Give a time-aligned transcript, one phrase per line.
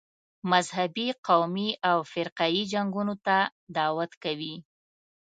[0.51, 3.37] مذهبي، قومي او فرقه یي جنګونو ته
[3.75, 4.55] دعوت کوي.